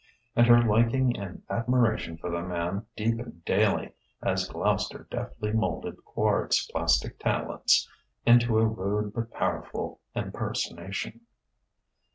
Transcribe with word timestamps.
And 0.35 0.47
her 0.47 0.63
liking 0.63 1.15
and 1.15 1.43
admiration 1.47 2.17
for 2.17 2.31
the 2.31 2.41
man 2.41 2.87
deepened 2.97 3.45
daily, 3.45 3.93
as 4.23 4.47
Gloucester 4.47 5.05
deftly 5.11 5.51
moulded 5.51 6.03
Quard's 6.03 6.67
plastic 6.71 7.19
talents 7.19 7.87
into 8.25 8.57
a 8.57 8.65
rude 8.65 9.13
but 9.13 9.29
powerful 9.31 9.99
impersonation. 10.15 11.21